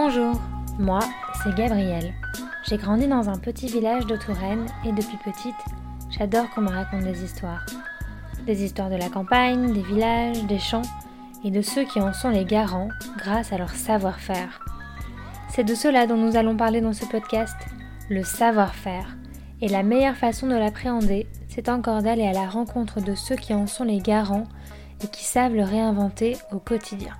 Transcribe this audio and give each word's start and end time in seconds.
Bonjour, 0.00 0.40
moi 0.78 1.00
c'est 1.42 1.56
Gabrielle. 1.56 2.14
J'ai 2.62 2.76
grandi 2.76 3.08
dans 3.08 3.28
un 3.28 3.36
petit 3.36 3.66
village 3.66 4.06
de 4.06 4.14
Touraine 4.14 4.66
et 4.84 4.92
depuis 4.92 5.16
petite, 5.24 5.56
j'adore 6.08 6.48
qu'on 6.50 6.60
me 6.60 6.70
raconte 6.70 7.02
des 7.02 7.24
histoires. 7.24 7.66
Des 8.46 8.62
histoires 8.62 8.90
de 8.90 8.94
la 8.94 9.08
campagne, 9.08 9.72
des 9.72 9.82
villages, 9.82 10.44
des 10.44 10.60
champs 10.60 10.82
et 11.42 11.50
de 11.50 11.62
ceux 11.62 11.82
qui 11.82 12.00
en 12.00 12.12
sont 12.12 12.28
les 12.28 12.44
garants 12.44 12.90
grâce 13.16 13.52
à 13.52 13.58
leur 13.58 13.70
savoir-faire. 13.70 14.60
C'est 15.50 15.64
de 15.64 15.74
cela 15.74 16.06
dont 16.06 16.16
nous 16.16 16.36
allons 16.36 16.56
parler 16.56 16.80
dans 16.80 16.92
ce 16.92 17.04
podcast, 17.04 17.56
le 18.08 18.22
savoir-faire. 18.22 19.16
Et 19.60 19.66
la 19.66 19.82
meilleure 19.82 20.14
façon 20.14 20.46
de 20.46 20.54
l'appréhender, 20.54 21.26
c'est 21.48 21.68
encore 21.68 22.02
d'aller 22.02 22.28
à 22.28 22.32
la 22.32 22.48
rencontre 22.48 23.00
de 23.00 23.16
ceux 23.16 23.34
qui 23.34 23.52
en 23.52 23.66
sont 23.66 23.82
les 23.82 23.98
garants 23.98 24.46
et 25.02 25.08
qui 25.08 25.24
savent 25.24 25.56
le 25.56 25.64
réinventer 25.64 26.36
au 26.52 26.60
quotidien. 26.60 27.16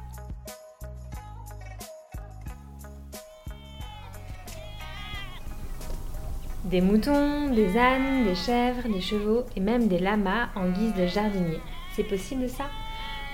Des 6.71 6.83
moutons, 6.83 7.49
des 7.49 7.79
ânes, 7.79 8.25
des 8.25 8.35
chèvres, 8.35 8.87
des 8.93 9.01
chevaux 9.01 9.45
et 9.57 9.61
même 9.61 9.89
des 9.89 9.99
lamas 9.99 10.51
en 10.55 10.69
guise 10.69 10.93
de 10.93 11.07
jardiniers. 11.07 11.63
C'est 11.95 12.05
possible 12.05 12.47
ça? 12.47 12.65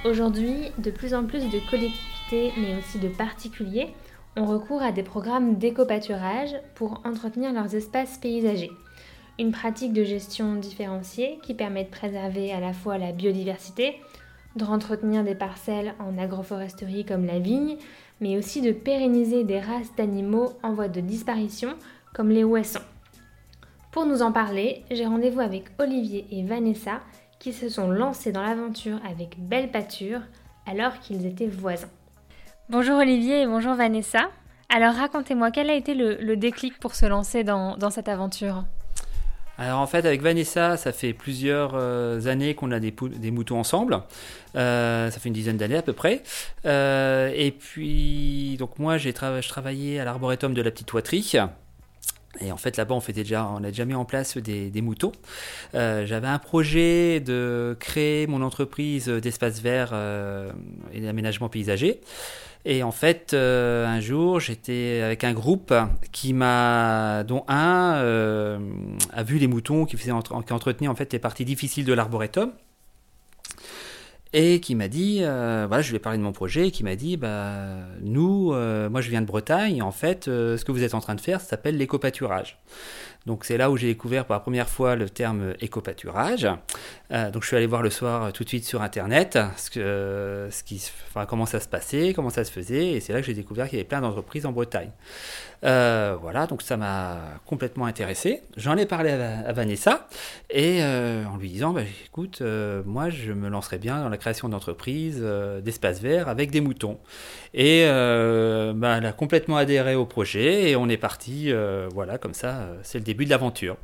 Aujourd'hui, 0.05 0.71
de 0.79 0.93
plus 0.93 1.15
en 1.15 1.25
plus 1.25 1.43
de 1.51 1.59
collectivités, 1.69 2.53
mais 2.57 2.77
aussi 2.79 3.01
de 3.01 3.09
particuliers, 3.09 3.89
ont 4.37 4.45
recours 4.45 4.83
à 4.83 4.93
des 4.93 5.03
programmes 5.03 5.57
d'éco-pâturage 5.57 6.55
pour 6.77 7.01
entretenir 7.05 7.53
leurs 7.53 7.75
espaces 7.75 8.19
paysagers. 8.19 8.71
Une 9.41 9.51
pratique 9.51 9.93
de 9.93 10.05
gestion 10.05 10.55
différenciée 10.55 11.41
qui 11.43 11.55
permet 11.55 11.83
de 11.83 11.91
préserver 11.91 12.53
à 12.53 12.61
la 12.61 12.73
fois 12.73 12.99
la 12.99 13.11
biodiversité, 13.11 13.97
de 14.55 14.65
entretenir 14.65 15.25
des 15.25 15.35
parcelles 15.35 15.95
en 15.99 16.23
agroforesterie 16.23 17.05
comme 17.05 17.27
la 17.27 17.41
vigne, 17.41 17.79
mais 18.21 18.39
aussi 18.39 18.63
de 18.63 18.71
pérenniser 18.71 19.43
des 19.43 19.59
races 19.59 19.93
d'animaux 19.97 20.53
en 20.63 20.73
voie 20.73 20.87
de 20.87 21.01
disparition 21.01 21.71
comme 22.15 22.31
les 22.31 22.45
ouessants. 22.45 22.79
Pour 23.95 24.07
nous 24.07 24.23
en 24.23 24.33
parler, 24.33 24.83
j'ai 24.91 25.07
rendez-vous 25.07 25.39
avec 25.39 25.67
Olivier 25.79 26.27
et 26.33 26.43
Vanessa 26.43 26.99
qui 27.39 27.53
se 27.53 27.69
sont 27.69 27.89
lancés 27.89 28.33
dans 28.33 28.43
l'aventure 28.43 28.99
avec 29.09 29.37
Belle 29.39 29.71
Pâture 29.71 30.19
alors 30.67 30.99
qu'ils 30.99 31.27
étaient 31.27 31.47
voisins. 31.47 31.91
Bonjour 32.69 32.99
Olivier 32.99 33.43
et 33.43 33.47
bonjour 33.47 33.75
Vanessa. 33.75 34.31
Alors 34.69 34.95
racontez-moi, 34.95 35.53
quel 35.53 35.71
a 35.71 35.75
été 35.75 35.95
le, 35.95 36.37
déclic 36.37 36.77
pour 36.81 36.97
se 36.97 37.07
lancer 37.07 37.45
dans, 37.45 37.79
cette 37.91 38.09
aventure? 38.09 38.65
Alors 39.59 39.79
en 39.79 39.87
fait 39.87 40.05
avec 40.05 40.23
Vanessa, 40.23 40.77
ça 40.77 40.91
fait 40.91 41.13
plusieurs 41.13 41.75
euh, 41.77 42.27
années 42.27 42.57
qu'on 42.57 42.73
a 42.73 42.81
des, 42.81 43.31
moutons 43.31 43.61
ensemble. 43.61 44.03
Euh, 44.57 45.09
ça 45.09 45.21
fait 45.21 45.29
une 45.29 45.37
dizaine 45.37 45.57
d'années 45.57 45.77
à 45.77 45.83
peu 45.83 45.93
près. 45.93 46.25
Euh, 46.67 47.31
et 47.33 47.53
puis 47.53 48.57
donc 48.59 48.81
moi 48.81 48.99
j'ai 48.99 49.15
je 49.15 49.49
travaillais 49.49 50.01
à 50.01 50.05
l'arboretum 50.05 50.53
de 50.53 50.63
la 50.63 50.73
petite 50.73 50.89
Toiterie 50.89 51.37
et 52.41 52.53
en 52.53 52.57
fait, 52.57 52.77
là-bas, 52.77 52.95
on, 52.95 53.65
a 53.65 53.69
déjà 53.69 53.85
mis 53.85 53.95
en 53.95 54.05
place 54.05 54.37
des, 54.37 54.83
moutons. 54.83 55.13
Euh, 55.75 56.07
j'avais 56.07 56.27
un 56.27 56.39
projet 56.39 57.21
de 57.21 57.77
créer 57.79 58.27
mon 58.27 58.43
entreprise 58.43 59.09
d'espace 59.09 59.61
vert 59.61 59.91
euh, 59.93 60.51
et 60.93 61.01
d'aménagement 61.01 61.49
paysager. 61.49 62.01
Et 62.67 62.83
en 62.83 62.93
fait, 62.93 63.35
euh, 63.35 63.87
un 63.87 64.01
jour, 64.01 64.41
j'étais 64.41 65.03
avec 65.05 65.23
un 65.23 65.35
groupe 65.35 65.75
qui 66.13 66.33
m'a, 66.33 67.23
dont 67.25 67.45
un 67.47 68.59
a 69.13 69.23
vu 69.23 69.39
les 69.39 69.47
moutons 69.47 69.85
qui, 69.85 69.97
faisaient, 69.97 70.13
qui 70.47 70.53
entretenaient 70.53 70.89
en 70.89 70.95
fait 70.95 71.13
les 71.13 71.19
parties 71.19 71.45
difficiles 71.45 71.85
de 71.85 71.93
l'arboretum 71.93 72.53
et 74.35 74.59
qui 74.59 74.75
m'a 74.75 74.89
dit, 74.89 75.21
euh, 75.23 75.67
voilà, 75.69 75.81
je 75.81 75.91
lui 75.91 75.97
ai 75.97 76.01
parlé 76.01 76.19
de 76.19 76.23
mon 76.25 76.33
projet, 76.33 76.67
et 76.67 76.71
qui 76.73 76.83
m'a 76.83 76.97
dit, 76.97 77.17
bah, 77.17 77.79
nous, 78.03 78.53
euh, 78.53 78.91
moi 78.91 79.01
je 79.01 79.09
viens 79.09 79.21
de 79.21 79.27
Bretagne, 79.27 79.81
en 79.81 79.93
fait, 79.93 80.27
euh, 80.27 80.57
ce 80.57 80.65
que 80.65 80.73
vous 80.73 80.83
êtes 80.83 80.95
en 80.95 81.01
train 81.01 81.15
de 81.15 81.21
faire, 81.21 81.41
ça 81.41 81.51
s'appelle 81.51 81.77
l'éco-pâturage. 81.79 82.59
Donc 83.27 83.47
c'est 83.47 83.57
là 83.57 83.71
où 83.71 83.77
j'ai 83.77 83.87
découvert 83.87 84.27
pour 84.27 84.35
la 84.35 84.41
première 84.41 84.69
fois 84.69 84.97
le 84.97 85.09
terme 85.09 85.55
éco-pâturage. 85.61 86.47
Euh, 87.11 87.31
donc 87.31 87.43
je 87.43 87.49
suis 87.49 87.57
allé 87.57 87.67
voir 87.67 87.81
le 87.81 87.89
soir 87.89 88.33
tout 88.33 88.45
de 88.45 88.49
suite 88.49 88.65
sur 88.65 88.83
internet 88.83 89.39
ce 89.57 89.71
qui, 90.63 90.91
comment 91.29 91.47
ça 91.47 91.61
se 91.61 91.69
passait, 91.69 92.13
comment 92.15 92.31
ça 92.31 92.45
se 92.45 92.51
faisait, 92.53 92.93
et 92.93 93.01
c'est 93.01 93.13
là 93.13 93.21
que 93.21 93.27
j'ai 93.27 93.35
découvert 93.35 93.69
qu'il 93.69 93.79
y 93.79 93.81
avait 93.81 93.89
plein 93.89 94.03
d'entreprises 94.03 94.45
en 94.45 94.53
Bretagne. 94.53 94.91
Euh, 95.65 96.17
voilà, 96.21 96.47
donc 96.47 96.61
ça 96.61 96.77
m'a 96.77 97.19
complètement 97.47 97.87
intéressé. 97.87 98.43
J'en 98.59 98.77
ai 98.77 98.85
parlé 98.85 99.11
à, 99.11 99.53
Vanessa 99.53 100.07
et 100.51 100.83
euh, 100.83 101.25
en 101.25 101.39
lui 101.39 101.49
disant, 101.49 101.73
bah, 101.73 101.83
écoute, 102.07 102.43
moi 102.85 103.09
je 103.09 103.33
me 103.33 103.49
lancerai 103.49 103.79
bien 103.79 104.03
dans 104.03 104.11
la 104.11 104.19
création 104.19 104.51
d'entreprises, 104.51 105.25
d'espaces 105.63 106.01
verts 106.01 106.29
avec 106.29 106.51
des 106.51 106.61
moutons. 106.61 106.99
Et 107.55 107.85
bah, 107.87 108.97
elle 108.99 109.07
a 109.07 109.13
complètement 109.13 109.57
adhéré 109.57 109.95
au 109.95 110.05
projet 110.05 110.71
et 110.71 110.77
on 110.77 110.91
est 110.91 110.99
parti, 110.99 111.51
voilà, 111.95 112.19
comme 112.19 112.35
ça, 112.35 112.69
c'est 112.83 112.99
le 112.99 113.05
début 113.05 113.14
de 113.15 113.31
l'aventure. 113.31 113.77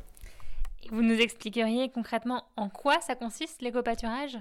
Vous 0.91 1.01
nous 1.01 1.19
expliqueriez 1.19 1.89
concrètement 1.89 2.43
en 2.57 2.67
quoi 2.67 2.99
ça 2.99 3.15
consiste 3.15 3.61
l'éco-pâturage? 3.61 4.37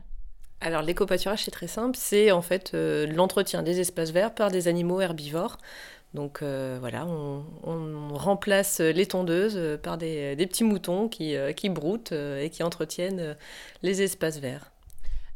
Alors 0.61 0.83
l'éco-pâturage 0.83 1.45
c'est 1.45 1.53
très 1.53 1.69
simple, 1.69 1.97
c'est 1.97 2.33
en 2.33 2.43
fait 2.43 2.73
euh, 2.75 3.07
l'entretien 3.07 3.63
des 3.63 3.81
espaces 3.81 4.11
verts 4.11 4.35
par 4.35 4.51
des 4.51 4.67
animaux 4.67 5.01
herbivores. 5.01 5.59
Donc 6.13 6.43
euh, 6.43 6.77
voilà, 6.81 7.07
on, 7.07 7.45
remplace 8.15 8.81
les 8.81 9.07
tondeuses 9.07 9.79
par 9.83 9.97
des, 9.97 10.35
petits 10.37 10.65
moutons 10.65 11.09
qui, 11.09 11.37
euh, 11.37 11.53
qui 11.53 11.69
broutent 11.69 12.13
et 12.13 12.51
qui 12.51 12.65
entretiennent 12.65 13.37
les 13.83 14.03
espaces 14.03 14.39
verts. 14.39 14.73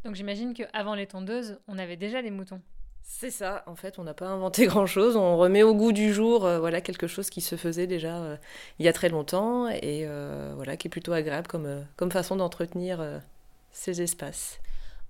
Donc 0.03 0.15
j'imagine 0.15 0.53
qu'avant 0.53 0.93
les 0.93 1.07
tondeuses, 1.07 1.57
on 1.67 1.79
avait 1.79 1.95
déjà 1.95 2.21
des 2.21 2.29
moutons. 2.29 2.61
C'est 3.07 3.29
ça, 3.29 3.63
en 3.67 3.75
fait, 3.75 3.99
on 3.99 4.03
n'a 4.03 4.15
pas 4.15 4.27
inventé 4.27 4.65
grand-chose, 4.65 5.15
on 5.15 5.37
remet 5.37 5.61
au 5.61 5.75
goût 5.75 5.91
du 5.91 6.11
jour 6.11 6.43
euh, 6.43 6.59
voilà, 6.59 6.81
quelque 6.81 7.05
chose 7.05 7.29
qui 7.29 7.39
se 7.39 7.55
faisait 7.55 7.85
déjà 7.85 8.17
euh, 8.17 8.35
il 8.79 8.85
y 8.85 8.89
a 8.89 8.93
très 8.93 9.09
longtemps 9.09 9.69
et 9.69 10.05
euh, 10.07 10.53
voilà, 10.55 10.75
qui 10.75 10.87
est 10.87 10.89
plutôt 10.89 11.13
agréable 11.13 11.47
comme, 11.47 12.11
façon 12.11 12.35
d'entretenir 12.35 13.21
ces 13.71 14.01
espaces. 14.01 14.59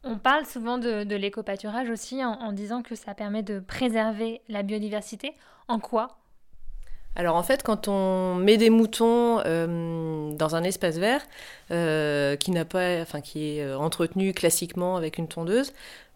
On 0.04 0.18
parle 0.18 0.46
souvent 0.46 0.78
de, 0.78 1.04
de 1.04 1.16
l'éco-pâturage 1.16 1.90
aussi 1.90 2.24
en, 2.24 2.52
disant 2.52 2.84
que 2.84 2.96
ça 2.96 3.16
permet 3.16 3.44
de 3.44 3.60
préserver 3.60 4.42
la 4.50 4.62
biodiversité. 4.62 5.34
En 5.68 5.80
quoi 5.80 6.18
alors 7.16 7.36
en 7.36 7.44
fait, 7.44 7.64
quand 7.64 7.88
on 7.88 8.36
met 8.36 8.58
des 8.58 8.70
moutons 8.70 9.38
dans 9.38 10.56
un 10.56 10.64
espace 10.64 10.98
vert 10.98 11.22
qui 11.70 12.52
n'a 12.52 12.66
pas, 12.66 13.02
enfin 13.02 13.22
qui 13.22 13.58
est 13.58 13.74
entretenu 13.74 14.34
classiquement 14.34 14.98
avec 14.98 15.18
une 15.18 15.28
tondeuse, 15.28 15.72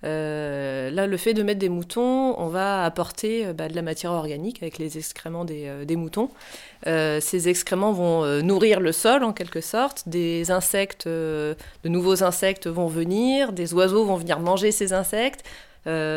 euh, 0.05 0.89
là, 0.91 1.07
le 1.07 1.17
fait 1.17 1.33
de 1.33 1.43
mettre 1.43 1.59
des 1.59 1.69
moutons, 1.69 2.39
on 2.39 2.47
va 2.47 2.85
apporter 2.85 3.45
euh, 3.45 3.53
bah, 3.53 3.67
de 3.67 3.75
la 3.75 3.81
matière 3.81 4.11
organique 4.11 4.61
avec 4.61 4.77
les 4.77 4.97
excréments 4.97 5.43
des, 5.43 5.65
euh, 5.67 5.97
moutons. 5.97 6.29
ces 6.85 7.49
excréments 7.49 7.91
vont 7.91 8.41
nourrir 8.41 8.79
le 8.79 8.91
sol 8.91 9.23
en 9.23 9.33
quelque 9.33 9.61
sorte. 9.61 10.07
Des 10.07 10.51
insectes, 10.51 11.07
de 11.07 11.55
nouveaux 11.83 12.23
insectes 12.23 12.67
vont 12.67 12.87
venir, 12.87 13.51
des 13.51 13.73
oiseaux 13.73 14.05
vont 14.05 14.15
venir 14.15 14.39
manger 14.39 14.71
ces 14.71 14.93
insectes. 14.93 15.43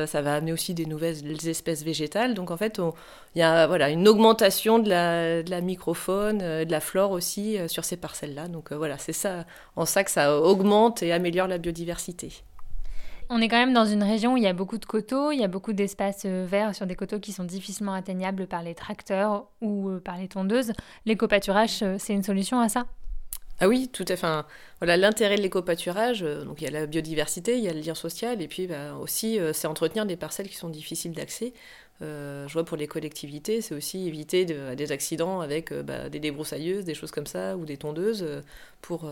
Ça 0.06 0.22
va 0.22 0.34
amener 0.34 0.52
aussi 0.52 0.74
des 0.74 0.86
nouvelles 0.86 1.48
espèces 1.48 1.82
végétales. 1.82 2.34
Donc 2.34 2.50
en 2.50 2.56
fait, 2.56 2.80
il 3.34 3.38
y 3.38 3.42
a 3.42 3.66
voilà, 3.66 3.90
une 3.90 4.06
augmentation 4.08 4.78
de 4.78 4.88
la, 4.88 5.60
microfaune, 5.60 6.38
de 6.38 6.70
la 6.70 6.80
flore 6.80 7.10
aussi 7.12 7.58
sur 7.68 7.84
ces 7.84 7.96
parcelles-là. 7.96 8.48
Donc 8.48 8.72
voilà, 8.72 8.98
c'est 8.98 9.12
ça, 9.12 9.44
en 9.76 9.86
ça 9.86 10.04
que 10.04 10.10
ça 10.10 10.38
augmente 10.38 11.02
et 11.02 11.12
améliore 11.12 11.48
la 11.48 11.58
biodiversité. 11.58 12.42
On 13.34 13.40
est 13.40 13.48
quand 13.48 13.56
même 13.56 13.72
dans 13.72 13.86
une 13.86 14.02
région 14.02 14.34
où 14.34 14.36
il 14.36 14.42
y 14.42 14.46
a 14.46 14.52
beaucoup 14.52 14.76
de 14.76 14.84
coteaux, 14.84 15.32
il 15.32 15.38
y 15.38 15.42
a 15.44 15.48
beaucoup 15.48 15.72
d'espaces 15.72 16.24
euh, 16.26 16.44
verts 16.46 16.74
sur 16.74 16.86
des 16.86 16.94
coteaux 16.96 17.18
qui 17.18 17.32
sont 17.32 17.44
difficilement 17.44 17.94
atteignables 17.94 18.46
par 18.46 18.62
les 18.62 18.74
tracteurs 18.74 19.46
ou 19.62 19.88
euh, 19.88 20.00
par 20.00 20.18
les 20.18 20.28
tondeuses. 20.28 20.72
L'éco-pâturage, 21.06 21.82
euh, 21.82 21.96
c'est 21.98 22.12
une 22.12 22.22
solution 22.22 22.60
à 22.60 22.68
ça? 22.68 22.84
Ah 23.62 23.68
oui, 23.68 23.88
tout 23.92 24.04
à 24.08 24.16
fait. 24.16 24.26
voilà, 24.81 24.96
l'intérêt 24.96 25.37
de 25.37 25.42
l'éco-pâturage, 25.42 26.22
donc 26.22 26.60
il 26.60 26.64
y 26.64 26.66
a 26.66 26.70
la 26.70 26.87
biodiversité, 26.87 27.56
il 27.56 27.62
y 27.62 27.69
a 27.69 27.72
le 27.72 27.81
lien 27.81 27.94
social, 27.94 28.42
et 28.42 28.48
puis 28.48 28.66
bah, 28.66 28.96
aussi 28.96 29.38
c'est 29.52 29.69
entretenir 29.69 30.04
des 30.04 30.16
parcelles 30.16 30.48
qui 30.48 30.56
sont 30.56 30.69
difficiles 30.69 31.12
d'accès. 31.12 31.52
Euh, 32.02 32.49
je 32.49 32.52
vois 32.52 32.64
pour 32.64 32.76
les 32.76 32.88
collectivités, 32.88 33.60
c'est 33.60 33.75
aussi 33.75 34.08
éviter 34.08 34.44
des 34.44 34.93
accidents 34.93 35.40
avec 35.40 35.70
euh, 35.70 35.82
bah, 35.82 36.08
des 36.08 36.19
débroussailleuses, 36.19 36.84
des 36.84 36.94
choses 36.94 37.12
comme 37.12 37.26
ça, 37.26 37.56
ou 37.56 37.64
des 37.64 37.76
tondeuses 37.76 38.25
euh, 38.26 38.40
pour, 38.81 39.08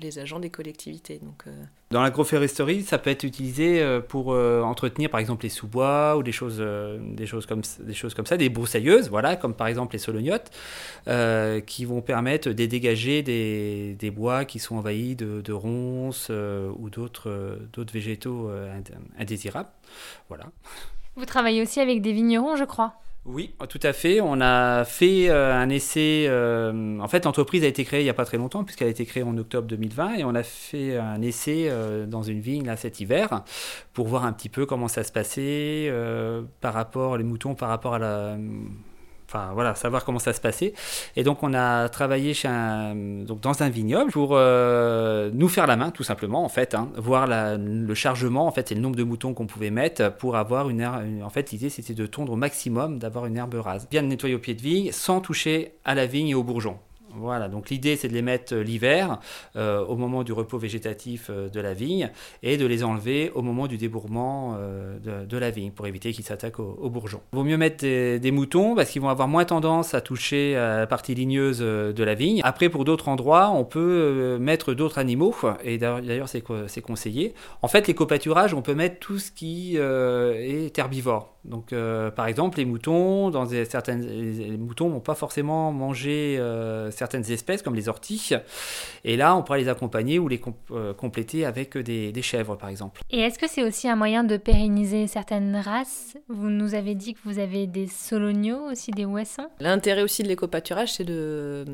les 0.00 0.18
agents 0.18 0.40
des 0.40 0.48
collectivités. 0.48 1.18
Donc, 1.22 1.44
Dans 1.90 2.02
l'agroforesterie, 2.02 2.82
ça 2.82 2.96
peut 2.96 3.10
être 3.10 3.24
utilisé 3.24 3.84
pour 4.08 4.28
entretenir 4.28 5.10
par 5.10 5.20
exemple 5.20 5.44
les 5.44 5.50
sous-bois 5.50 6.16
ou 6.16 6.22
des 6.22 6.32
choses, 6.32 6.58
des, 6.58 7.26
choses 7.26 7.44
comme, 7.44 7.60
des 7.80 7.92
choses 7.92 8.14
comme 8.14 8.24
ça, 8.24 8.38
des 8.38 8.48
broussailleuses, 8.48 9.10
voilà, 9.10 9.36
comme 9.36 9.52
par 9.52 9.66
exemple 9.66 9.92
les 9.92 9.98
solognottes, 9.98 10.50
qui 11.66 11.84
vont 11.84 12.00
permettre 12.00 12.48
de 12.48 12.64
dégager 12.64 13.22
des, 13.22 13.94
des, 13.98 14.10
bois 14.10 14.46
qui 14.46 14.58
sont 14.58 14.76
envahis 14.76 15.16
de, 15.16 15.42
de 15.42 15.52
ronces 15.52 16.30
ou 16.30 16.88
d'autres 16.88 17.92
végétaux 17.92 18.50
indésirables. 19.18 19.68
Voilà. 20.28 20.46
Vous 21.16 21.24
travaillez 21.24 21.62
aussi 21.62 21.80
avec 21.80 22.02
des 22.02 22.12
vignerons, 22.12 22.56
je 22.56 22.64
crois. 22.64 22.94
Oui, 23.26 23.54
tout 23.68 23.80
à 23.82 23.92
fait. 23.92 24.20
On 24.22 24.40
a 24.40 24.84
fait 24.84 25.28
euh, 25.28 25.54
un 25.54 25.68
essai. 25.68 26.24
Euh, 26.26 26.98
en 27.00 27.08
fait, 27.08 27.26
l'entreprise 27.26 27.64
a 27.64 27.66
été 27.66 27.84
créée 27.84 28.00
il 28.00 28.04
n'y 28.04 28.10
a 28.10 28.14
pas 28.14 28.24
très 28.24 28.38
longtemps, 28.38 28.64
puisqu'elle 28.64 28.88
a 28.88 28.90
été 28.90 29.04
créée 29.04 29.22
en 29.22 29.36
octobre 29.36 29.68
2020, 29.68 30.14
et 30.14 30.24
on 30.24 30.34
a 30.34 30.42
fait 30.42 30.96
un 30.96 31.20
essai 31.20 31.66
euh, 31.68 32.06
dans 32.06 32.22
une 32.22 32.40
vigne 32.40 32.66
là, 32.66 32.76
cet 32.76 32.98
hiver 33.00 33.42
pour 33.92 34.08
voir 34.08 34.24
un 34.24 34.32
petit 34.32 34.48
peu 34.48 34.64
comment 34.64 34.88
ça 34.88 35.04
se 35.04 35.12
passait 35.12 35.92
par 36.60 36.72
rapport 36.72 37.18
les 37.18 37.24
moutons, 37.24 37.54
par 37.54 37.68
rapport 37.68 37.94
à 37.94 37.98
la 37.98 38.38
enfin 39.30 39.52
voilà, 39.54 39.74
savoir 39.74 40.04
comment 40.04 40.18
ça 40.18 40.32
se 40.32 40.40
passait. 40.40 40.74
Et 41.16 41.22
donc 41.22 41.42
on 41.42 41.54
a 41.54 41.88
travaillé 41.88 42.32
dans 42.42 43.62
un 43.62 43.68
vignoble 43.68 44.10
pour 44.10 44.30
euh, 44.32 45.30
nous 45.32 45.48
faire 45.48 45.66
la 45.66 45.76
main 45.76 45.90
tout 45.90 46.02
simplement 46.02 46.44
en 46.44 46.48
fait, 46.48 46.74
hein, 46.74 46.90
voir 46.96 47.26
le 47.28 47.94
chargement 47.94 48.46
en 48.46 48.52
fait 48.52 48.72
et 48.72 48.74
le 48.74 48.80
nombre 48.80 48.96
de 48.96 49.04
moutons 49.04 49.34
qu'on 49.34 49.46
pouvait 49.46 49.70
mettre 49.70 50.12
pour 50.16 50.36
avoir 50.36 50.68
une 50.68 50.80
herbe. 50.80 51.04
En 51.22 51.30
fait 51.30 51.50
l'idée 51.52 51.70
c'était 51.70 51.94
de 51.94 52.06
tondre 52.06 52.32
au 52.32 52.36
maximum, 52.36 52.98
d'avoir 52.98 53.26
une 53.26 53.36
herbe 53.36 53.54
rase, 53.54 53.88
bien 53.90 54.02
nettoyer 54.02 54.34
au 54.34 54.38
pied 54.38 54.54
de 54.54 54.62
vigne 54.62 54.92
sans 54.92 55.20
toucher 55.20 55.74
à 55.84 55.94
la 55.94 56.06
vigne 56.06 56.28
et 56.28 56.34
au 56.34 56.42
bourgeon. 56.42 56.78
Voilà, 57.14 57.48
donc 57.48 57.70
l'idée 57.70 57.96
c'est 57.96 58.08
de 58.08 58.14
les 58.14 58.22
mettre 58.22 58.54
euh, 58.54 58.62
l'hiver, 58.62 59.18
euh, 59.56 59.84
au 59.84 59.96
moment 59.96 60.22
du 60.22 60.32
repos 60.32 60.58
végétatif 60.58 61.26
euh, 61.30 61.48
de 61.48 61.60
la 61.60 61.74
vigne, 61.74 62.10
et 62.42 62.56
de 62.56 62.66
les 62.66 62.84
enlever 62.84 63.30
au 63.34 63.42
moment 63.42 63.66
du 63.66 63.78
débourrement 63.78 64.56
de, 65.02 65.36
la 65.36 65.50
vigne, 65.50 65.70
pour 65.70 65.86
éviter 65.86 66.12
qu'ils 66.12 66.24
s'attaquent 66.24 66.60
aux, 66.60 66.90
bourgeons. 66.90 67.20
Il 67.32 67.36
vaut 67.36 67.44
mieux 67.44 67.56
mettre 67.56 67.84
des, 67.84 68.30
moutons, 68.30 68.74
parce 68.74 68.90
qu'ils 68.90 69.02
vont 69.02 69.08
avoir 69.08 69.28
moins 69.28 69.44
tendance 69.44 69.94
à 69.94 70.00
toucher 70.00 70.54
la 70.54 70.86
partie 70.86 71.14
ligneuse 71.14 71.60
de 71.60 72.04
la 72.04 72.14
vigne. 72.14 72.40
Après, 72.44 72.68
pour 72.68 72.84
d'autres 72.84 73.08
endroits, 73.08 73.50
on 73.50 73.64
peut 73.64 74.38
mettre 74.38 74.74
d'autres 74.74 74.98
animaux, 74.98 75.34
et 75.64 75.78
d'ailleurs 75.78 76.28
c'est 76.28 76.80
conseillé. 76.82 77.34
En 77.62 77.68
fait, 77.68 77.86
les 77.86 77.94
copâturages, 77.94 78.54
on 78.54 78.62
peut 78.62 78.74
mettre 78.74 78.98
tout 78.98 79.18
ce 79.18 79.30
qui 79.30 79.76
est 79.76 80.78
herbivore. 80.78 81.34
Donc, 81.44 81.74
par 82.14 82.26
exemple, 82.26 82.58
les 82.58 82.64
moutons, 82.64 83.30
dans 83.30 83.46
certaines, 83.64 84.02
les, 84.02 84.56
moutons 84.56 84.88
vont 84.88 85.00
pas 85.00 85.14
forcément 85.14 85.72
manger 85.72 86.38
certaines 87.00 87.30
espèces 87.30 87.62
comme 87.62 87.74
les 87.74 87.88
orties. 87.88 88.30
Et 89.04 89.16
là, 89.16 89.34
on 89.34 89.42
pourra 89.42 89.58
les 89.58 89.68
accompagner 89.68 90.18
ou 90.18 90.28
les 90.28 90.40
euh, 90.70 90.92
compléter 90.92 91.46
avec 91.46 91.76
des, 91.78 92.22
chèvres, 92.22 92.56
par 92.56 92.68
exemple. 92.68 93.00
Et 93.10 93.20
est-ce 93.20 93.38
que 93.38 93.48
c'est 93.48 93.64
aussi 93.64 93.88
un 93.88 93.96
moyen 93.96 94.22
de 94.22 94.36
pérenniser 94.36 95.06
certaines 95.06 95.56
races? 95.56 96.18
Vous 96.28 96.50
nous 96.50 96.74
avez 96.74 96.94
dit 96.94 97.14
que 97.14 97.20
vous 97.24 97.38
avez 97.38 97.66
des 97.66 97.86
soloniaux, 97.86 98.70
aussi 98.70 98.90
des 98.90 99.06
ouessants. 99.06 99.50
L'intérêt 99.60 100.02
aussi 100.02 100.22
de 100.22 100.28
l'éco-pâturage, 100.28 100.92
c'est 100.92 101.04
de 101.04 101.64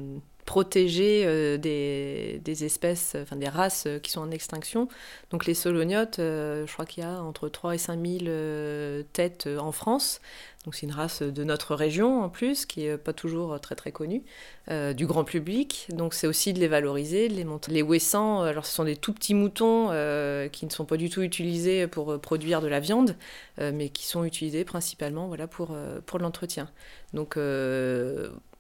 protéger 0.46 1.25
euh, 1.26 1.58
des, 1.58 2.64
espèces, 2.64 3.16
enfin 3.20 3.37
des 3.37 3.48
races 3.48 3.84
euh, 3.87 3.98
qui 3.98 4.10
sont 4.10 4.22
en 4.22 4.31
extinction. 4.31 4.88
Donc 5.31 5.44
les 5.44 5.54
soloniotes, 5.54 6.16
je 6.19 6.72
crois 6.72 6.87
qu'il 6.87 7.02
y 7.02 7.06
a 7.06 7.20
entre 7.22 7.48
3 7.50 7.75
et 7.75 7.78
5 7.78 8.00
000 8.00 9.02
têtes 9.12 9.48
en 9.58 9.72
France. 9.72 10.20
Donc 10.66 10.75
c'est 10.75 10.87
une 10.87 10.93
race 10.93 11.22
de 11.22 11.44
notre 11.44 11.76
région 11.76 12.25
en 12.25 12.28
plus, 12.28 12.66
qui 12.66 12.87
est 12.87 12.98
pas 12.98 13.12
toujours 13.12 13.60
très 13.60 13.76
très 13.76 13.93
connue 13.93 14.25
euh, 14.69 14.93
du 14.94 15.06
grand 15.06 15.22
public. 15.22 15.87
Donc 15.93 16.12
c'est 16.12 16.26
aussi 16.26 16.52
de 16.52 16.58
les 16.58 16.66
valoriser, 16.66 17.28
de 17.28 17.34
les 17.34 17.44
monter. 17.44 17.70
Les 17.70 17.82
ouessants, 17.82 18.42
alors 18.42 18.66
ce 18.66 18.75
sont 18.75 18.82
des 18.82 18.96
tout 18.96 19.12
petits 19.12 19.34
moutons 19.34 19.90
euh, 19.92 20.49
qui 20.49 20.66
ne 20.66 20.70
sont 20.72 20.84
pas 20.84 20.96
du 20.96 21.08
tout 21.08 21.22
utilisés 21.22 21.87
pour 21.87 22.10
euh, 22.10 22.19
produire 22.19 22.60
de 22.60 22.66
la 22.66 22.81
viande, 22.81 23.14
mais 23.58 23.88
qui 23.90 24.06
sont 24.06 24.25
utilisés 24.25 24.64
principalement 24.64 25.28
voilà 25.28 25.46
pour 25.46 25.75
pour 26.04 26.19
l'entretien. 26.19 26.69
Donc 27.14 27.38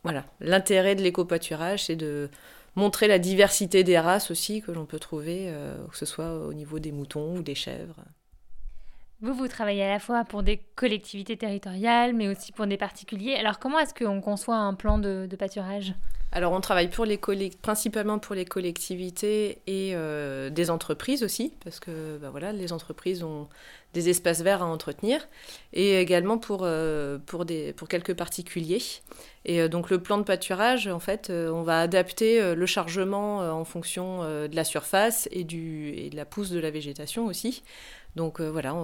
voilà, 0.06 0.24
l'intérêt 0.40 0.94
de 0.94 1.02
l'éco-pâturage, 1.02 1.84
c'est 1.84 1.96
de 1.96 2.30
montrer 2.74 3.08
la 3.08 3.18
diversité 3.18 3.84
des 3.84 3.98
races 3.98 4.30
aussi 4.30 4.62
que 4.62 4.70
l'on 4.70 4.86
peut 4.86 4.98
trouver, 4.98 5.52
que 5.90 5.96
ce 5.96 6.06
soit 6.06 6.32
au 6.46 6.52
niveau 6.52 6.78
des 6.78 6.92
moutons 6.92 7.36
ou 7.36 7.42
des 7.42 7.54
chèvres. 7.54 8.04
Vous, 9.22 9.32
vous 9.32 9.48
travaillez 9.48 9.82
à 9.82 9.88
la 9.88 9.98
fois 9.98 10.24
pour 10.24 10.42
des 10.42 10.58
collectivités 10.74 11.38
territoriales, 11.38 12.12
mais 12.12 12.28
aussi 12.28 12.52
pour 12.52 12.66
des 12.66 12.76
particuliers. 12.76 13.34
Alors, 13.34 13.58
comment 13.58 13.78
est-ce 13.78 13.94
qu'on 13.94 14.20
conçoit 14.20 14.56
un 14.56 14.74
plan 14.74 14.98
de, 14.98 15.26
pâturage? 15.38 15.94
Alors 16.32 16.52
on 16.52 16.60
travaille 16.60 16.90
principalement 17.62 18.18
pour 18.18 18.34
les 18.34 18.44
collectivités 18.44 19.62
et 19.66 19.92
euh, 19.94 20.50
des 20.50 20.70
entreprises 20.70 21.22
aussi, 21.22 21.54
parce 21.64 21.80
que 21.80 22.18
bah 22.18 22.28
voilà, 22.30 22.52
les 22.52 22.72
entreprises 22.72 23.22
ont 23.22 23.48
des 23.94 24.10
espaces 24.10 24.42
verts 24.42 24.62
à 24.62 24.66
entretenir, 24.66 25.26
et 25.72 25.98
également 25.98 26.36
pour, 26.36 26.60
euh, 26.64 27.18
quelques 27.88 28.14
particuliers. 28.14 28.82
Et 29.46 29.62
euh, 29.62 29.68
donc 29.68 29.88
le 29.88 29.98
plan 30.02 30.18
de 30.18 30.24
pâturage, 30.24 30.88
en 30.88 30.98
fait, 30.98 31.30
on 31.30 31.62
va 31.62 31.80
adapter 31.80 32.54
le 32.54 32.66
chargement 32.66 33.38
en 33.38 33.64
fonction 33.64 34.22
de 34.22 34.54
la 34.54 34.64
surface 34.64 35.28
et, 35.30 35.40
et 35.40 36.10
de 36.10 36.16
la 36.16 36.24
pousse 36.24 36.50
de 36.50 36.58
la 36.58 36.70
végétation 36.70 37.26
aussi. 37.26 37.62
Donc 38.16 38.40
euh, 38.40 38.50
voilà, 38.50 38.74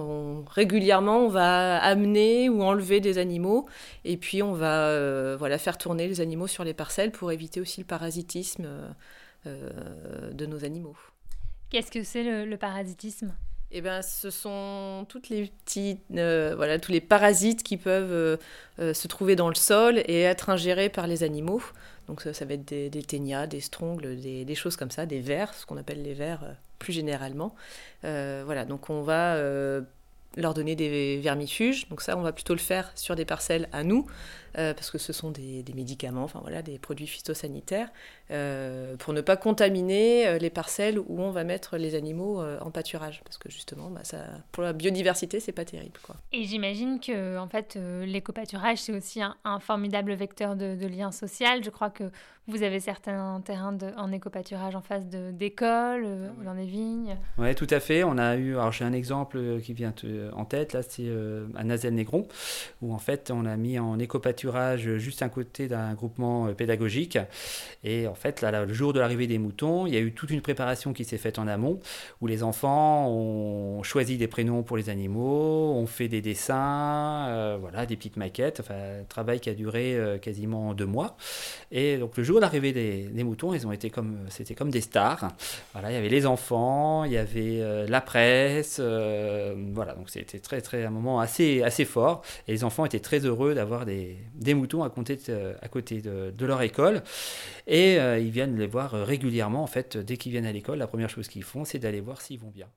régulièrement, 0.47 1.25
on 1.25 1.27
va 1.27 1.77
amener 1.83 2.49
ou 2.49 2.61
enlever 2.61 3.01
des 3.01 3.17
animaux 3.17 3.67
et 4.05 4.15
puis 4.15 4.43
on 4.43 4.53
va 4.53 4.89
euh, 4.89 5.35
voilà, 5.37 5.57
faire 5.57 5.79
tourner 5.79 6.07
les 6.07 6.21
animaux 6.21 6.45
sur 6.45 6.63
les 6.63 6.75
parcelles 6.75 7.11
pour 7.11 7.31
éviter 7.31 7.59
aussi 7.59 7.81
le 7.81 7.87
parasitisme 7.87 8.67
euh, 9.47 10.31
de 10.31 10.45
nos 10.45 10.63
animaux. 10.63 10.95
Qu'est-ce 11.71 11.89
que 11.89 12.03
c'est 12.03 12.45
le, 12.45 12.57
parasitisme? 12.57 13.33
Eh 13.73 13.81
ben, 13.81 14.01
ce 14.01 14.29
sont 14.29 15.05
toutes 15.09 15.29
les 15.29 15.51
petites, 15.65 16.01
voilà, 16.09 16.79
tous 16.79 16.91
les 16.91 17.01
parasites 17.01 17.63
qui 17.63 17.77
peuvent 17.77 18.37
se 18.77 19.07
trouver 19.07 19.35
dans 19.35 19.49
le 19.49 19.55
sol 19.55 19.99
et 20.05 20.21
être 20.21 20.49
ingérés 20.49 20.89
par 20.89 21.07
les 21.07 21.23
animaux. 21.23 21.61
Donc 22.07 22.21
ça, 22.21 22.45
va 22.45 22.53
être 22.55 22.65
des, 22.65 22.89
ténias, 23.03 23.47
des 23.47 23.61
strongles, 23.61 24.19
des, 24.19 24.45
des, 24.45 24.55
choses 24.55 24.75
comme 24.75 24.91
ça, 24.91 25.05
des 25.05 25.21
vers, 25.21 25.53
ce 25.53 25.65
qu'on 25.65 25.77
appelle 25.77 26.03
les 26.03 26.13
vers 26.13 26.55
plus 26.83 26.93
généralement. 26.93 27.55
Euh, 28.03 28.43
voilà, 28.45 28.65
donc 28.65 28.89
on 28.89 29.01
va 29.01 29.35
euh, 29.35 29.81
leur 30.35 30.53
donner 30.53 30.75
des 30.75 31.17
vermifuges. 31.17 31.87
Donc 31.89 32.01
ça, 32.01 32.17
on 32.17 32.21
va 32.21 32.31
plutôt 32.31 32.53
le 32.53 32.59
faire 32.59 32.91
sur 32.95 33.15
des 33.15 33.25
parcelles 33.25 33.67
à 33.71 33.83
nous, 33.83 34.05
euh, 34.57 34.73
parce 34.73 34.91
que 34.91 34.99
ce 34.99 35.13
sont 35.13 35.31
des, 35.31 35.63
médicaments, 35.73 36.23
enfin 36.23 36.39
voilà, 36.41 36.61
des 36.61 36.77
produits 36.77 37.07
phytosanitaires, 37.07 37.89
euh, 38.29 38.95
pour 38.97 39.13
ne 39.13 39.21
pas 39.21 39.35
contaminer 39.35 40.27
euh, 40.27 40.37
les 40.37 40.51
parcelles 40.51 40.99
où 40.99 41.21
on 41.21 41.31
va 41.31 41.43
mettre 41.43 41.77
les 41.77 41.95
animaux 41.95 42.43
en 42.61 42.71
pâturage, 42.71 43.21
parce 43.23 43.37
que 43.37 43.49
justement, 43.49 43.89
bah, 43.89 44.01
ça, 44.03 44.17
pour 44.51 44.63
la 44.63 44.73
biodiversité, 44.73 45.39
c'est 45.39 45.51
pas 45.51 45.65
terrible. 45.65 45.99
Quoi. 46.03 46.15
Et 46.31 46.43
j'imagine 46.43 46.99
que 46.99 47.37
en 47.37 47.47
fait, 47.47 47.77
l'éco-pâturage, 48.05 48.79
c'est 48.79 48.95
aussi 48.95 49.21
un, 49.21 49.59
formidable 49.59 50.13
vecteur 50.13 50.55
de, 50.55 50.87
lien 50.87 51.11
social. 51.11 51.63
Je 51.63 51.69
crois 51.69 51.89
que 51.89 52.03
vous 52.47 52.61
avez 52.61 52.79
certains 52.79 53.41
terrains 53.41 53.71
de, 53.71 53.87
en 53.97 54.11
éco-pâturage 54.11 54.75
en 54.75 54.81
face 54.81 55.05
d'écoles, 55.05 56.05
dans 56.43 56.55
des 56.55 56.65
vignes. 56.65 57.17
Oui, 57.37 57.55
tout 57.55 57.67
à 57.69 57.79
fait. 57.79 58.03
On 58.03 58.17
a 58.17 58.35
eu, 58.35 58.53
alors 58.53 58.71
j'ai 58.71 58.85
un 58.85 58.93
exemple 58.93 59.59
qui 59.61 59.73
vient 59.73 59.93
en 60.33 60.45
tête, 60.45 60.73
là, 60.73 60.81
c'est 60.83 61.09
à 61.55 61.63
Nazel-Négron, 61.63 62.27
où 62.81 62.93
en 62.93 62.99
fait, 62.99 63.31
on 63.33 63.45
a 63.45 63.55
mis 63.57 63.79
en 63.79 63.99
éco-pâturage 63.99 64.97
juste 64.97 65.21
à 65.21 65.29
côté 65.29 65.67
d'un 65.67 65.93
groupement 65.93 66.47
euh, 66.47 66.53
pédagogique. 66.53 67.17
Et 67.83 68.07
en 68.07 68.15
fait, 68.15 68.41
là, 68.41 68.65
le 68.65 68.73
jour 68.73 68.93
de 68.93 68.99
l'arrivée 68.99 69.27
des 69.27 69.37
moutons, 69.37 69.87
il 69.87 69.93
y 69.93 69.97
a 69.97 69.99
eu 69.99 70.13
toute 70.13 70.29
une 70.29 70.41
préparation 70.41 70.93
qui 70.93 71.05
s'est 71.05 71.17
faite 71.17 71.39
en 71.39 71.47
amont, 71.47 71.79
où 72.21 72.27
les 72.27 72.43
enfants 72.43 73.09
ont 73.09 73.83
choisi 73.83 74.17
des 74.17 74.27
prénoms 74.27 74.63
pour 74.63 74.77
les 74.77 74.89
animaux, 74.89 75.73
ont 75.73 75.87
fait 75.87 76.07
des 76.07 76.21
dessins, 76.21 77.27
euh, 77.27 77.57
voilà, 77.59 77.85
des 77.85 77.95
petites 77.95 78.17
maquettes, 78.17 78.59
enfin, 78.59 78.75
un 79.01 79.03
travail 79.03 79.39
qui 79.39 79.49
a 79.49 79.53
duré 79.53 79.95
euh, 79.95 80.17
quasiment 80.17 80.73
deux 80.73 80.85
mois. 80.85 81.17
Et 81.71 81.97
donc 81.97 82.17
le 82.17 82.23
jour 82.23 82.37
de 82.37 82.41
l'arrivée 82.41 82.71
des, 82.71 83.23
moutons, 83.23 83.53
ils 83.53 83.65
ont 83.65 83.71
été 83.71 83.89
comme, 83.89 84.17
c'était 84.29 84.55
comme 84.55 84.69
des 84.69 84.81
stars. 84.81 85.31
Voilà, 85.73 85.91
il 85.91 85.93
y 85.93 85.97
avait 85.97 86.09
les 86.09 86.25
enfants, 86.25 87.03
il 87.03 87.11
y 87.11 87.17
avait 87.17 87.87
la 87.87 88.01
presse, 88.01 88.79
voilà, 88.79 89.93
donc 89.93 90.09
c'était 90.13 90.39
très, 90.39 90.61
très 90.61 90.85
un 90.85 90.91
moment 90.91 91.19
assez, 91.19 91.63
assez 91.63 91.85
fort. 91.85 92.21
Et 92.47 92.51
les 92.51 92.63
enfants 92.63 92.85
étaient 92.85 92.99
très 92.99 93.19
heureux 93.19 93.55
d'avoir 93.55 93.85
des, 93.85 94.17
des 94.35 94.53
moutons 94.53 94.83
à, 94.83 94.89
côté 94.89 95.17
de, 95.27 95.55
à 95.61 95.67
côté 95.67 96.01
de, 96.01 96.45
leur 96.45 96.61
école. 96.61 97.01
Et 97.65 97.97
euh, 97.99 98.19
ils 98.19 98.29
viennent 98.29 98.57
les 98.57 98.67
voir 98.67 98.93
euh, 98.93 99.03
régulièrement. 99.03 99.63
En 99.63 99.67
fait, 99.67 99.97
dès 99.97 100.17
qu'ils 100.17 100.31
viennent 100.31 100.45
à 100.45 100.51
l'école, 100.51 100.77
la 100.77 100.87
première 100.87 101.09
chose 101.09 101.27
qu'ils 101.27 101.43
font, 101.43 101.65
c'est 101.65 101.79
d'aller 101.79 102.01
voir 102.01 102.21
s'ils 102.21 102.39
vont 102.39 102.51
bien. 102.51 102.67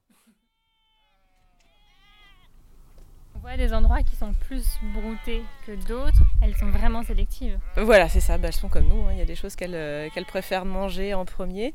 On 3.34 3.38
voit 3.40 3.58
des 3.58 3.74
endroits 3.74 4.02
qui 4.02 4.16
sont 4.16 4.32
plus 4.32 4.64
broutés 4.94 5.42
que 5.66 5.72
d'autres. 5.86 6.22
Elles 6.40 6.56
sont 6.56 6.70
vraiment 6.70 7.02
sélectives. 7.02 7.58
Voilà, 7.76 8.08
c'est 8.08 8.20
ça. 8.20 8.38
Bah, 8.38 8.48
elles 8.48 8.54
sont 8.54 8.70
comme 8.70 8.88
nous. 8.88 9.02
Hein. 9.02 9.12
Il 9.12 9.18
y 9.18 9.22
a 9.22 9.26
des 9.26 9.34
choses 9.34 9.56
qu'elles 9.56 9.74
euh, 9.74 10.08
qu'elles 10.14 10.24
préfèrent 10.24 10.64
manger 10.64 11.12
en 11.12 11.26
premier. 11.26 11.74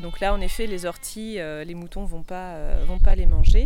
donc 0.00 0.20
là, 0.20 0.32
en 0.32 0.40
effet, 0.40 0.66
les 0.66 0.86
orties, 0.86 1.38
les 1.38 1.74
moutons 1.74 2.04
vont 2.04 2.22
pas, 2.22 2.76
vont 2.86 2.98
pas 2.98 3.14
les 3.14 3.26
manger. 3.26 3.65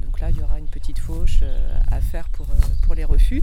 Donc 0.00 0.20
là, 0.20 0.30
il 0.30 0.36
y 0.36 0.42
aura 0.42 0.58
une 0.58 0.68
petite 0.68 0.98
fauche 0.98 1.40
à 1.90 2.00
faire 2.00 2.28
pour, 2.28 2.46
pour 2.84 2.94
les 2.94 3.04
refus. 3.04 3.42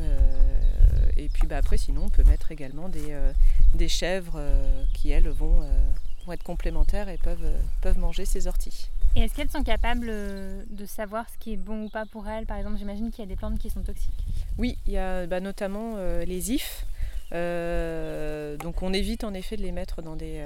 Euh, 0.00 1.10
et 1.16 1.28
puis 1.28 1.46
bah, 1.46 1.58
après, 1.58 1.76
sinon, 1.76 2.04
on 2.04 2.08
peut 2.08 2.24
mettre 2.24 2.52
également 2.52 2.88
des, 2.88 3.10
euh, 3.10 3.32
des 3.74 3.88
chèvres 3.88 4.34
euh, 4.36 4.84
qui, 4.92 5.10
elles, 5.10 5.28
vont, 5.28 5.60
vont, 6.26 6.32
être 6.32 6.42
complémentaires 6.42 7.08
et 7.08 7.18
peuvent, 7.18 7.52
peuvent 7.80 7.98
manger 7.98 8.24
ces 8.24 8.46
orties. 8.46 8.90
Et 9.14 9.20
est-ce 9.20 9.34
qu'elles 9.34 9.50
sont 9.50 9.62
capables 9.62 10.08
de 10.08 10.86
savoir 10.86 11.24
ce 11.30 11.38
qui 11.38 11.54
est 11.54 11.56
bon 11.56 11.84
ou 11.84 11.88
pas 11.88 12.04
pour 12.04 12.28
elles? 12.28 12.44
Par 12.44 12.58
exemple, 12.58 12.76
j'imagine 12.76 13.10
qu'il 13.10 13.20
y 13.20 13.26
a 13.26 13.28
des 13.28 13.36
plantes 13.36 13.58
qui 13.58 13.70
sont 13.70 13.80
toxiques. 13.80 14.12
Oui, 14.58 14.76
il 14.86 14.92
y 14.92 14.98
a 14.98 15.26
bah, 15.26 15.40
notamment 15.40 15.96
les 16.26 16.52
ifs. 16.52 16.84
Donc 17.30 18.82
on 18.82 18.92
évite 18.92 19.24
en 19.24 19.34
effet 19.34 19.56
de 19.56 19.62
les 19.62 19.72
mettre 19.72 20.02
dans 20.02 20.16
des, 20.16 20.42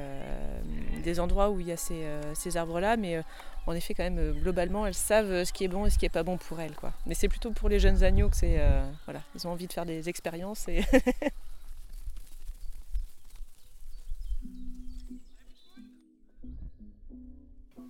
des 1.04 1.20
endroits 1.20 1.50
où 1.50 1.60
il 1.60 1.66
y 1.66 1.72
a 1.72 1.76
ces, 1.76 2.04
ces 2.34 2.56
arbres-là, 2.56 2.96
mais 2.96 3.22
en 3.66 3.72
effet 3.72 3.94
quand 3.94 4.02
même 4.02 4.32
globalement 4.32 4.86
elles 4.86 4.94
savent 4.94 5.44
ce 5.44 5.52
qui 5.52 5.64
est 5.64 5.68
bon 5.68 5.86
et 5.86 5.90
ce 5.90 5.98
qui 5.98 6.06
n'est 6.06 6.10
pas 6.10 6.22
bon 6.22 6.38
pour 6.38 6.60
elles. 6.60 6.74
Quoi. 6.74 6.92
Mais 7.06 7.14
c'est 7.14 7.28
plutôt 7.28 7.50
pour 7.50 7.68
les 7.68 7.78
jeunes 7.78 8.02
agneaux 8.02 8.28
que 8.28 8.36
c'est... 8.36 8.60
voilà, 9.04 9.20
ils 9.34 9.46
ont 9.46 9.50
envie 9.50 9.66
de 9.66 9.72
faire 9.72 9.86
des 9.86 10.08
expériences. 10.08 10.66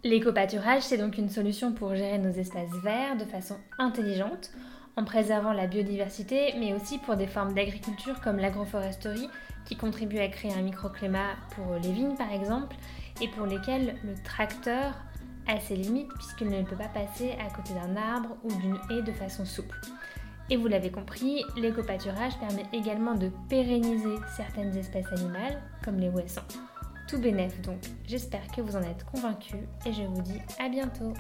L'éco-pâturage, 0.02 0.82
c'est 0.82 0.96
donc 0.96 1.18
une 1.18 1.28
solution 1.28 1.72
pour 1.72 1.94
gérer 1.94 2.16
nos 2.18 2.32
espaces 2.32 2.70
verts 2.82 3.18
de 3.18 3.24
façon 3.26 3.56
intelligente, 3.78 4.50
en 5.00 5.04
préservant 5.04 5.54
la 5.54 5.66
biodiversité, 5.66 6.54
mais 6.58 6.74
aussi 6.74 6.98
pour 6.98 7.16
des 7.16 7.26
formes 7.26 7.54
d'agriculture 7.54 8.20
comme 8.20 8.36
l'agroforesterie, 8.36 9.30
qui 9.64 9.76
contribuent 9.76 10.18
à 10.18 10.28
créer 10.28 10.52
un 10.52 10.60
microclimat 10.60 11.36
pour 11.54 11.74
les 11.82 11.90
vignes 11.90 12.16
par 12.16 12.30
exemple, 12.30 12.76
et 13.22 13.28
pour 13.28 13.46
lesquelles 13.46 13.96
le 14.04 14.14
tracteur 14.22 14.92
a 15.48 15.58
ses 15.58 15.76
limites 15.76 16.12
puisqu'il 16.14 16.48
ne 16.48 16.62
peut 16.62 16.76
pas 16.76 16.88
passer 16.88 17.32
à 17.40 17.50
côté 17.54 17.72
d'un 17.72 17.96
arbre 17.96 18.36
ou 18.44 18.52
d'une 18.60 18.78
haie 18.90 19.02
de 19.02 19.12
façon 19.12 19.46
souple. 19.46 19.78
Et 20.50 20.56
vous 20.56 20.66
l'avez 20.66 20.90
compris, 20.90 21.44
l'éco-pâturage 21.56 22.38
permet 22.38 22.66
également 22.72 23.14
de 23.14 23.30
pérenniser 23.48 24.16
certaines 24.36 24.76
espèces 24.76 25.10
animales, 25.12 25.62
comme 25.82 25.98
les 25.98 26.08
ouessants. 26.08 26.46
Tout 27.08 27.18
bénef 27.18 27.58
donc. 27.62 27.80
J'espère 28.06 28.46
que 28.48 28.60
vous 28.60 28.76
en 28.76 28.82
êtes 28.82 29.04
convaincus 29.04 29.60
et 29.86 29.92
je 29.92 30.02
vous 30.02 30.22
dis 30.22 30.40
à 30.58 30.68
bientôt. 30.68 31.14